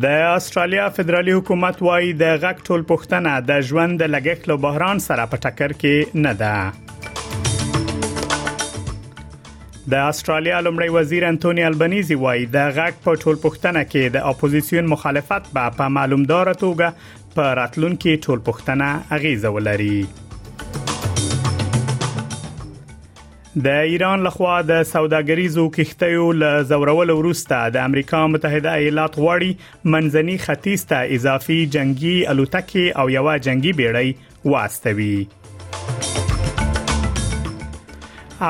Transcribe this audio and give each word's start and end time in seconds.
د 0.00 0.04
استرالیا 0.28 0.86
فدرالي 0.94 1.32
حکومت 1.34 1.76
وایي 1.84 2.08
د 2.22 2.40
غک 2.44 2.56
ټول 2.68 2.82
پښتنه 2.88 3.34
د 3.50 3.60
ژوند 3.68 4.02
د 4.02 4.04
لګښت 4.14 4.42
له 4.50 4.56
بحران 4.64 4.98
سره 5.04 5.24
په 5.34 5.40
ټکر 5.44 5.72
کې 5.82 5.96
نه 6.24 6.32
ده 6.40 6.56
د 9.94 9.96
استرالیا 10.08 10.58
لمړی 10.66 10.90
وزیر 10.98 11.22
انټونی 11.30 11.64
البنيزي 11.70 12.16
وایي 12.26 12.44
د 12.58 12.68
غک 12.80 13.00
په 13.08 13.16
ټول 13.22 13.40
پښتنه 13.46 13.82
کې 13.94 14.14
د 14.18 14.28
اپوزيشن 14.34 14.92
مخالفت 14.96 15.50
به 15.58 15.64
په 15.80 15.88
معلومدار 15.98 16.52
توګه 16.66 17.16
په 17.40 17.48
راتلونکو 17.62 18.18
ټول 18.28 18.46
پښتنه 18.52 19.16
اغیزه 19.20 19.54
ولري 19.58 19.96
د 23.64 23.68
ایران 23.90 24.22
لخوا 24.24 24.54
د 24.70 24.80
سوداګریزو 24.88 25.62
کښتیو 25.76 26.24
ل 26.40 26.66
زورول 26.72 27.10
ورسته 27.20 27.60
د 27.76 27.84
امریکا 27.90 28.18
متحده 28.32 28.72
ایالات 28.80 29.14
غواړي 29.20 29.88
منځني 29.94 30.34
ختیځ 30.42 30.84
ته 30.90 31.14
اضافي 31.18 31.56
جنگي 31.78 32.12
الوتکې 32.34 33.00
او 33.02 33.06
یو 33.16 33.24
جنگي 33.48 33.72
بیړۍ 33.80 34.10
واستوي 34.50 35.18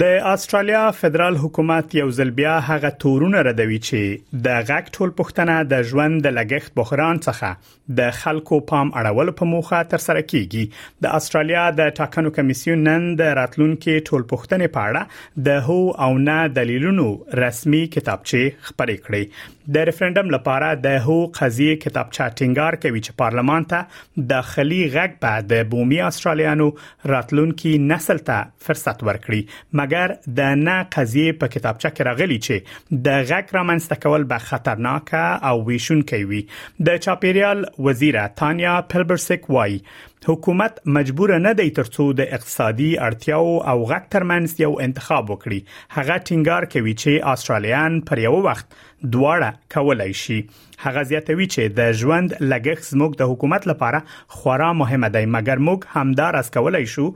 د 0.00 0.08
استرالیا 0.28 0.78
فدرال 1.00 1.36
حکومت 1.40 1.94
یو 1.96 2.06
ځل 2.14 2.30
بیا 2.38 2.54
هغه 2.68 2.88
تورونه 3.02 3.42
ردوي 3.48 3.76
چې 3.84 4.40
د 4.46 4.64
غاک 4.70 4.88
ټول 4.96 5.12
پښتنه 5.20 5.68
د 5.72 5.84
ژوند 5.90 6.22
د 6.26 6.34
لګښت 6.38 6.74
بحران 6.80 7.20
څخه 7.26 7.78
د 8.00 8.10
خلکو 8.18 8.58
پام 8.72 8.90
اړول 9.02 9.30
په 9.40 9.48
موخه 9.52 9.80
تر 9.94 10.04
سره 10.06 10.24
کیږي 10.32 11.06
د 11.06 11.14
استرالیا 11.20 11.64
د 11.82 11.94
ټاکنو 12.00 12.34
کمیسیون 12.38 12.84
نن 12.88 13.06
د 13.22 13.32
راتلونکو 13.40 13.96
ټول 14.10 14.26
پښتنې 14.32 14.74
پاړه 14.78 15.46
د 15.50 15.62
هو 15.70 15.78
او 16.08 16.10
نه 16.26 16.36
دلیلونو 16.58 17.08
رسمي 17.44 17.82
کتابچه 17.98 18.44
خبرې 18.68 18.98
کړې 19.06 19.48
د 19.74 19.84
ریفرندم 19.88 20.30
لپاره 20.34 20.68
د 20.84 20.96
هو 21.06 21.16
قضیه 21.38 21.76
کتابچه 21.82 22.26
ټینګار 22.38 22.76
کوي 22.84 23.00
چې 23.06 23.18
پارلمان 23.22 23.66
ته 23.72 24.24
داخلي 24.32 24.80
غږ 24.94 25.18
په 25.24 25.44
د 25.52 25.68
بومي 25.74 26.00
استرالیانو 26.06 26.66
راتلونکي 27.12 27.74
نسل 27.92 28.22
ته 28.30 28.38
فرصت 28.68 29.04
ورکړي 29.08 29.80
مګر 29.82 30.16
د 30.40 30.58
نه 30.66 30.76
قضیه 30.96 31.38
په 31.42 31.52
کتابچه 31.56 31.90
کې 31.96 32.08
راغلي 32.10 32.38
چې 32.46 33.02
د 33.08 33.26
غږ 33.32 33.56
رامنځته 33.60 34.04
کول 34.06 34.26
به 34.34 34.46
خطرناک 34.50 35.14
او 35.22 35.54
ویشون 35.70 36.04
کوي 36.14 36.42
د 36.90 37.02
چاپیریال 37.08 37.64
وزیره 37.88 38.26
تانیا 38.42 38.76
پلبرسک 38.94 39.50
وایي 39.58 39.80
حکومت 40.28 40.78
مجبور 40.86 41.30
نه 41.46 41.52
دی 41.60 41.70
ترڅو 41.76 42.04
د 42.18 42.26
اقتصادي 42.36 42.88
اړتیاو 43.06 43.54
او 43.72 43.86
غټ 43.92 44.04
ترمنځ 44.14 44.60
یو 44.62 44.70
انتخاب 44.84 45.32
وکړي 45.32 45.58
هغه 45.96 46.18
ټینګار 46.28 46.66
کوي 46.74 46.94
چې 47.02 47.32
آسترالیان 47.32 47.98
پر 48.10 48.22
یو 48.26 48.32
وخت 48.46 48.76
دواړه 49.16 49.58
کولای 49.76 50.16
شي 50.22 50.36
هغه 50.84 51.04
زیاتوي 51.12 51.48
چې 51.54 51.74
د 51.80 51.92
ژوند 52.02 52.36
لګښت 52.52 52.94
زموږ 52.94 53.16
د 53.22 53.32
حکومت 53.32 53.68
لپاره 53.72 54.02
خورا 54.38 54.70
مهمه 54.84 55.12
دی 55.18 55.24
مګر 55.36 55.64
موږ 55.70 55.96
همدار 55.98 56.40
اس 56.44 56.52
کولای 56.60 56.86
شو 56.94 57.08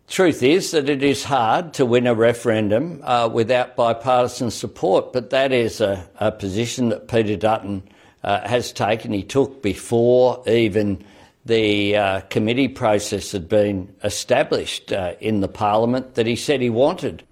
Truth 0.07 0.43
is 0.43 0.71
that 0.71 0.89
it 0.89 1.01
is 1.01 1.23
hard 1.23 1.73
to 1.75 1.85
win 1.85 2.05
a 2.07 2.13
referendum 2.13 2.99
uh, 3.03 3.29
without 3.31 3.75
bipartisan 3.75 4.51
support, 4.51 5.13
but 5.13 5.29
that 5.29 5.51
is 5.51 5.81
a, 5.81 6.03
a 6.19 6.31
position 6.31 6.89
that 6.89 7.07
Peter 7.07 7.35
Dutton 7.35 7.81
uh, 8.23 8.47
has 8.47 8.71
taken. 8.73 9.13
He 9.13 9.23
took 9.23 9.61
before 9.63 10.43
even 10.47 11.03
the 11.45 11.95
uh, 11.97 12.21
committee 12.29 12.67
process 12.67 13.31
had 13.31 13.49
been 13.49 13.93
established 14.03 14.91
uh, 14.93 15.13
in 15.19 15.41
the 15.41 15.47
parliament 15.47 16.15
that 16.15 16.27
he 16.27 16.35
said 16.35 16.61
he 16.61 16.69
wanted. 16.69 17.23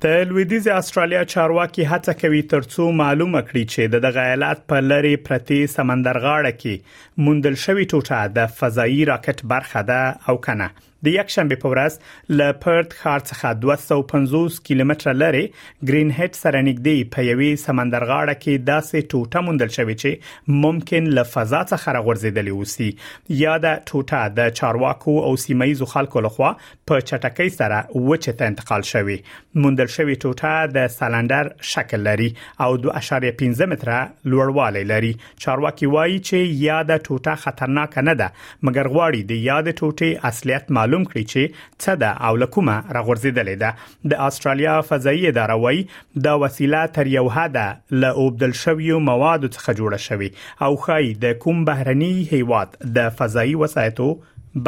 د 0.00 0.06
لویدیز 0.06 0.68
استرالیا 0.68 1.24
چارواکي 1.24 1.84
هڅه 1.84 2.14
کوي 2.20 2.40
ترڅو 2.52 2.88
معلومه 3.02 3.40
کړي 3.40 3.62
چې 3.74 3.92
د 3.92 4.02
دغه 4.06 4.20
ایالات 4.30 4.66
په 4.72 4.80
لری 4.88 5.12
پرتی 5.28 5.58
سمندرغاړه 5.74 6.50
کې 6.62 7.22
مندل 7.28 7.54
شوی 7.64 7.86
ټوټه 7.92 8.34
د 8.38 8.50
فضایي 8.58 9.04
راکټ 9.12 9.46
برخه 9.52 9.82
ده 9.92 10.00
او 10.32 10.36
کنه 10.48 10.68
د 11.04 11.08
یک 11.18 11.30
شنبه 11.34 11.56
په 11.62 11.70
ورځ 11.72 12.36
ل 12.40 12.52
پرت 12.64 12.92
ښار 12.98 13.22
څخه 13.30 13.48
250 13.62 14.54
کیلومتر 14.66 15.16
لري 15.22 15.40
گرین 15.88 16.12
هټ 16.18 16.38
سره 16.42 16.60
نږدې 16.68 17.10
په 17.16 17.24
یوې 17.30 17.58
سمندر 17.62 18.06
غاړه 18.10 18.36
کې 18.42 18.64
داسې 18.68 19.08
ټوټه 19.12 19.42
موندل 19.48 19.72
شوې 19.76 19.96
چې 20.02 20.60
ممکن 20.64 21.10
ل 21.18 21.24
فضا 21.32 21.60
څخه 21.72 21.94
راغورځېدلې 21.96 22.60
وسی 22.60 23.40
یا 23.40 23.56
د 23.64 23.74
ټوټه 23.90 24.30
د 24.38 24.54
چارواکو 24.60 25.16
او 25.26 25.34
سیمایي 25.44 25.74
خلکو 25.94 26.22
لخوا 26.28 26.52
په 26.62 27.04
چټکۍ 27.10 27.52
سره 27.58 28.06
وچه 28.08 28.34
ته 28.40 28.52
انتقال 28.52 28.86
شوې 28.92 29.60
موندل 29.66 29.92
شوې 29.96 30.22
ټوټه 30.24 30.72
د 30.78 30.90
سلندر 30.96 31.52
شکل 31.72 32.04
لري 32.10 32.30
او 32.38 32.70
2.15 32.86 33.72
متره 33.74 34.00
لوړوالی 34.30 34.84
لري 34.94 35.12
چارواکي 35.46 35.92
وایي 35.98 36.16
چې 36.16 36.64
یا 36.70 36.80
د 36.94 37.04
ټوټه 37.06 37.44
خطرناک 37.46 38.00
نه 38.10 38.18
ده 38.24 38.32
مګر 38.70 38.92
غواړي 38.96 39.32
د 39.34 39.46
یاد 39.50 39.72
ټوټه 39.78 40.28
اصليت 40.32 40.74
معلوم 40.78 40.92
معلوم 40.94 41.06
کړي 41.12 41.22
چې 41.32 41.42
څه 41.82 41.92
ده 42.02 42.10
او 42.26 42.36
لکومه 42.42 42.76
راغورځیدلې 42.96 43.56
ده 43.62 43.70
د 44.12 44.26
استرالیا 44.26 44.74
فضایي 44.90 45.22
اداره 45.32 45.56
وایي 45.64 45.82
دا 46.26 46.34
وسیله 46.42 46.82
تر 46.98 47.10
یو 47.16 47.24
حده 47.36 47.66
له 48.02 48.10
اوبدل 48.24 48.52
شویو 48.62 48.98
موادو 49.10 49.48
څخه 49.56 49.70
جوړه 49.80 49.98
شوی 50.08 50.30
او 50.64 50.70
خای 50.84 51.10
د 51.24 51.36
کوم 51.46 51.64
بهرني 51.70 52.12
هیواد 52.34 52.78
د 52.98 53.10
فضایي 53.22 53.56
وسایتو 53.64 54.08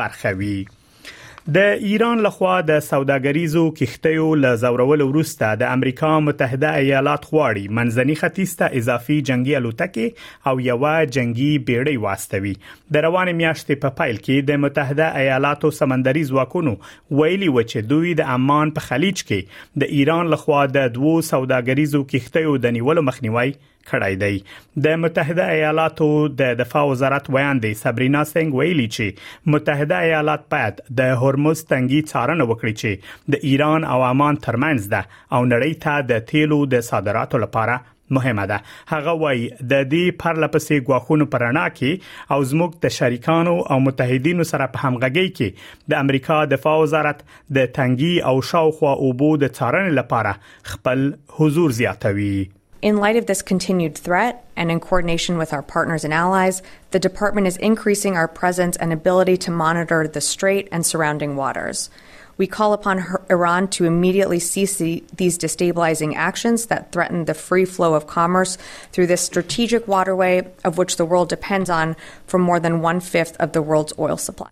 برخوي 0.00 0.58
د 1.54 1.58
ایران 1.88 2.19
لخوا 2.22 2.54
د 2.69 2.78
سوداګریزو 2.84 3.60
کښتیو 3.81 4.31
له 4.44 4.54
زورول 4.62 5.02
وروسته 5.10 5.50
د 5.60 5.69
امریکا 5.75 6.08
متحده 6.28 6.72
ایالات 6.78 7.28
غواړي 7.34 7.62
منځني 7.78 8.16
ختیځ 8.22 8.54
ته 8.62 8.76
اضافي 8.81 9.19
جنگي 9.28 9.54
الوتکې 9.58 10.48
او 10.52 10.54
یو 10.64 10.88
جنگي 11.19 11.50
بیړۍ 11.69 12.00
واستوي 12.06 12.54
د 12.96 13.04
روان 13.06 13.31
میاشتې 13.31 13.82
په 13.87 13.94
پایل 14.02 14.19
کې 14.26 14.50
د 14.50 14.60
متحده 14.64 15.08
ایالاتو 15.22 15.72
سمندري 15.78 16.26
ځواکونو 16.32 16.75
ویلي 17.20 17.52
و 17.54 17.58
چې 17.60 17.88
دوی 17.94 18.16
د 18.25 18.34
امان 18.40 18.75
په 18.81 18.88
خلیج 18.90 19.25
کې 19.31 19.62
د 19.84 19.94
ایران 20.00 20.34
لخوا 20.37 20.66
د 20.81 20.92
دوو 20.99 21.16
سوداګریزو 21.32 22.04
کښتیو 22.16 22.58
د 22.66 22.76
نیولو 22.81 23.06
مخنیوي 23.12 23.49
کړای 23.88 24.19
دی 24.76 24.82
د 24.84 24.94
متحده 25.00 25.44
ایالاتو 25.56 26.06
د 26.38 26.56
دفاع 26.60 26.81
وزارت 26.92 27.28
ویاندې 27.34 27.82
سابرینا 27.82 28.22
سنگ 28.31 28.56
ویلي 28.60 28.87
چې 28.96 29.52
متحده 29.54 30.00
ایالات 30.06 30.49
باید 30.54 30.81
د 31.00 31.12
هرمز 31.36 31.60
تنګي 31.72 31.98
څارنه 32.10 32.44
وکړي 32.50 32.74
چې 32.80 33.34
د 33.34 33.44
ایران 33.50 33.84
او 33.94 33.98
عمان 34.12 34.38
ترمنځ 34.46 34.80
ده 34.92 35.00
او 35.36 35.40
نړۍ 35.52 35.72
ته 35.84 36.08
د 36.10 36.24
تیلو 36.32 36.58
د 36.76 36.86
صادراتو 36.88 37.40
لپاره 37.44 37.76
مهمه 38.16 38.42
ده 38.50 38.58
هغه 38.92 39.12
وای 39.22 39.38
د 39.72 39.86
دې 39.92 40.18
پرلپسې 40.24 40.82
غواخونو 40.88 41.26
پرانا 41.36 41.64
کې 41.78 42.36
او 42.36 42.48
زموږ 42.50 42.76
د 42.84 42.94
شریکانو 42.98 43.54
او 43.74 43.78
متحدینو 43.86 44.48
سره 44.52 44.70
په 44.76 44.82
همغږي 44.84 45.36
کې 45.38 45.88
د 45.94 46.04
امریکا 46.06 46.38
دفاع 46.56 46.76
وزارت 46.84 47.24
د 47.58 47.72
تنګي 47.80 48.14
او 48.32 48.36
شاوخوا 48.52 48.94
اوبو 49.06 49.32
د 49.46 49.52
څارنې 49.56 50.02
لپاره 50.02 50.70
خپل 50.74 51.08
حضور 51.40 51.74
زیاتوي 51.80 52.36
In 52.86 52.98
light 52.98 53.16
of 53.16 53.26
this 53.26 53.42
continued 53.42 53.98
threat, 53.98 54.44
and 54.54 54.70
in 54.70 54.78
coordination 54.78 55.38
with 55.38 55.52
our 55.52 55.60
partners 55.60 56.04
and 56.04 56.14
allies, 56.14 56.62
the 56.92 57.00
Department 57.00 57.48
is 57.48 57.56
increasing 57.56 58.14
our 58.16 58.28
presence 58.28 58.76
and 58.76 58.92
ability 58.92 59.36
to 59.38 59.50
monitor 59.50 60.06
the 60.06 60.20
strait 60.20 60.68
and 60.70 60.86
surrounding 60.86 61.34
waters. 61.34 61.90
We 62.36 62.46
call 62.46 62.72
upon 62.72 63.04
Iran 63.28 63.66
to 63.74 63.86
immediately 63.86 64.38
cease 64.38 64.76
the- 64.76 65.02
these 65.16 65.36
destabilizing 65.36 66.14
actions 66.14 66.66
that 66.66 66.92
threaten 66.92 67.24
the 67.24 67.34
free 67.34 67.64
flow 67.64 67.94
of 67.94 68.06
commerce 68.06 68.56
through 68.92 69.08
this 69.08 69.22
strategic 69.22 69.88
waterway 69.88 70.46
of 70.62 70.78
which 70.78 70.96
the 70.96 71.04
world 71.04 71.28
depends 71.28 71.68
on 71.68 71.96
for 72.28 72.38
more 72.38 72.60
than 72.60 72.82
one 72.82 73.00
fifth 73.00 73.36
of 73.40 73.50
the 73.50 73.62
world's 73.68 73.94
oil 73.98 74.16
supply. 74.16 74.50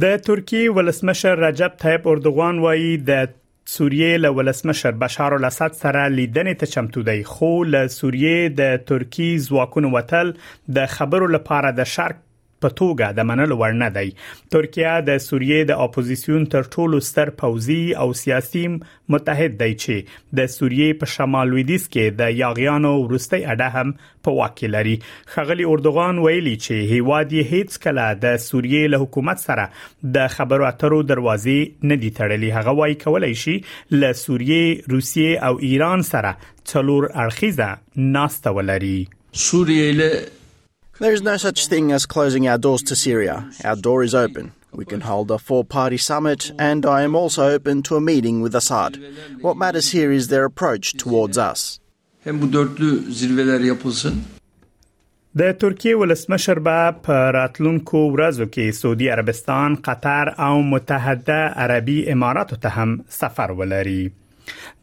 د 0.00 0.16
ترکی 0.16 0.68
ولسمشر 0.68 1.36
رجب 1.46 1.72
the 1.78 1.98
اردوغان 2.10 2.58
وایي 2.58 2.96
د 2.96 3.30
سوریې 3.72 4.12
له 4.24 4.30
ولسمشر 4.38 4.92
بشار 5.04 5.32
الاسد 5.36 5.72
سره 5.82 6.02
لیدنې 6.16 6.54
ته 6.60 6.66
چمتو 6.74 7.00
دی 7.08 7.20
خو 7.32 7.50
له 7.72 7.80
سوریې 7.98 8.40
د 8.60 8.62
ترکی 8.90 9.30
ځواکونو 9.48 9.88
وتل 9.96 10.28
د 10.76 10.78
خبرو 10.96 11.26
لپاره 11.36 11.68
د 11.78 11.80
شرق 11.94 12.16
په 12.64 12.76
توګه 12.80 13.16
د 13.18 13.26
منلو 13.30 13.56
وړ 13.62 13.76
نه 13.82 13.88
دی 13.96 14.10
ترکیه 14.56 14.92
د 15.08 15.20
سوریې 15.26 15.68
د 15.70 15.82
اپوزيسيون 15.86 16.46
تر 16.56 16.68
ټولو 16.76 17.00
ستر 17.08 17.32
پوزي 17.42 17.82
او 18.04 18.08
سیاسي 18.22 18.64
متحد 19.14 19.56
دی 19.62 19.70
چې 19.74 20.14
د 20.40 20.50
سوریې 20.56 21.00
په 21.02 21.10
شمال 21.14 21.50
لویدیس 21.54 21.86
کې 21.86 22.20
د 22.20 22.32
یاغیانو 22.42 22.92
ورستي 23.00 23.40
اډه 23.40 23.68
هم 23.80 23.92
په 24.04 24.36
واکې 24.36 24.74
لري 24.76 24.94
خغلی 25.36 25.66
اردوغان 25.72 26.22
ویلي 26.26 26.54
چې 26.66 26.94
هیواد 26.94 27.34
یې 27.38 27.50
هیڅ 27.56 27.82
کله 27.86 28.06
د 28.26 28.38
سوریې 28.46 28.92
له 28.94 29.00
حکومت 29.04 29.44
سره 29.46 29.66
د 30.18 30.30
خبرو 30.36 30.68
اترو 30.70 31.00
دروازې 31.12 31.90
نه 31.92 31.98
دی 32.04 32.12
تړلې 32.20 32.60
هغه 32.60 32.76
وایي 32.80 32.96
کولای 33.04 33.34
شي 33.42 33.56
له 33.58 34.14
سوریې 34.22 34.94
روسیې 34.94 35.44
او 35.50 35.54
ایران 35.70 36.06
سره 36.12 36.32
څلور 36.72 37.10
اړخیزه 37.26 38.14
ناست 38.18 38.50
ولري 38.60 38.96
سوریه 39.44 39.92
له 40.00 40.24
There 41.00 41.12
is 41.12 41.22
no 41.22 41.36
such 41.36 41.66
thing 41.66 41.90
as 41.92 42.06
closing 42.06 42.46
our 42.48 42.56
doors 42.58 42.82
to 42.84 42.94
Syria. 42.94 43.48
Our 43.64 43.74
door 43.76 44.04
is 44.04 44.14
open. 44.14 44.52
We 44.72 44.84
can 44.84 45.00
hold 45.00 45.28
a 45.32 45.38
four 45.38 45.64
party 45.64 45.96
summit, 45.96 46.52
and 46.58 46.86
I 46.86 47.02
am 47.02 47.16
also 47.16 47.42
open 47.48 47.82
to 47.88 47.96
a 47.96 48.00
meeting 48.00 48.40
with 48.42 48.54
Assad. 48.54 48.98
What 49.40 49.56
matters 49.56 49.90
here 49.92 50.12
is 50.12 50.28
their 50.28 50.44
approach 50.44 50.92
towards 50.96 51.38
us. 51.46 51.80
د 55.38 55.52
ترکیه 55.52 55.96
ولسمشر 55.98 56.58
به 56.58 56.94
په 57.02 57.30
راتلونکو 57.36 58.02
ورځو 58.12 58.46
کې 58.56 58.70
سعودي 58.80 59.08
عربستان، 59.08 59.76
قطر 59.76 60.28
او 60.38 60.62
متحده 60.62 61.48
عربي 61.64 61.98
اماراتو 62.12 62.56
ته 62.56 62.68
هم 62.68 63.04
سفر 63.08 63.50
ولري. 63.52 64.10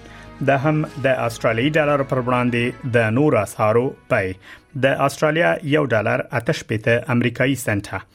د 0.50 0.64
هم 0.64 0.84
د 1.06 1.14
استرالیي 1.28 1.70
ډالر 1.78 2.06
پر 2.10 2.24
وړاندې 2.26 2.92
د 2.98 3.10
نور 3.20 3.38
اسارو 3.46 3.86
پي 4.14 4.36
د 4.88 5.00
استرالیا 5.08 5.54
یو 5.78 5.86
ډالر 5.96 6.26
8 6.44 6.64
پته 6.74 7.02
امریکایي 7.16 7.56
سنټه 7.64 8.06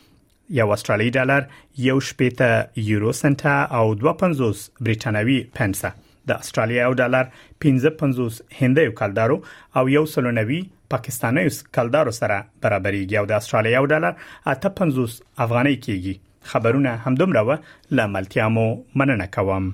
یو 0.60 0.69
استرالی 0.74 1.10
ډالر 1.17 1.43
یو 1.86 1.98
شپېته 2.10 2.50
یورو 2.89 3.12
سنت 3.19 3.41
او 3.77 3.86
250 4.01 4.60
برېټانوي 4.88 5.38
پنسه 5.60 5.91
د 6.31 6.38
استرالیا 6.45 6.83
او 6.89 6.93
ډالر 7.00 7.31
1550 7.69 8.62
هندیو 8.62 8.91
کلدارو 9.01 9.38
او 9.81 9.86
یو 9.95 10.03
سلونوي 10.15 10.60
پاکستاني 10.95 11.45
کلدارو 11.79 12.13
سره 12.19 12.38
برابرېږي 12.63 13.15
او 13.22 13.25
د 13.31 13.39
استرالیا 13.41 13.81
او 13.83 13.89
ډالر 13.93 14.17
850 14.55 15.19
افغاني 15.48 15.75
کېږي 15.86 16.15
خبرونه 16.51 16.95
همدومره 17.05 17.45
و 17.48 17.60
لاملتیا 18.01 18.50
مو 18.57 18.67
مننه 19.01 19.29
کوم 19.38 19.74